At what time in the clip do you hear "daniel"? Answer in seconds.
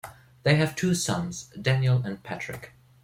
1.61-2.01